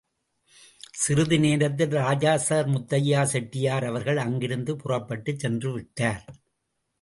[0.93, 6.25] சிறிது நேரத்தில் ராஜா சர் முத்தையா செட்டியார் அவர்கள் அங்கிருந்து புறப்பட்டுச் சென்றுவிட்டார்.